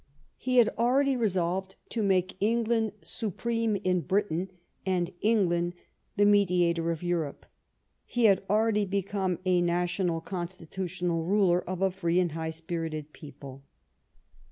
He 0.37 0.57
was 0.57 0.67
already 0.79 1.15
resolved 1.15 1.75
to 1.89 2.01
make 2.01 2.35
England 2.39 2.93
supreme 3.03 3.75
in 3.75 3.81
60 3.81 3.89
EDWARD 3.89 3.93
I 3.93 4.01
chap. 4.01 4.07
Britain 4.07 4.51
and 4.83 5.13
England 5.21 5.73
the 6.17 6.25
mediator 6.25 6.89
of 6.89 7.03
Europe. 7.03 7.45
He 8.07 8.25
had 8.25 8.41
already 8.49 8.85
become 8.85 9.37
a 9.45 9.61
national 9.61 10.19
constitutional 10.19 11.23
ruler 11.23 11.61
of 11.69 11.83
a 11.83 11.91
free 11.91 12.19
and 12.19 12.31
high 12.31 12.49
spirited 12.49 13.13
people. 13.13 13.61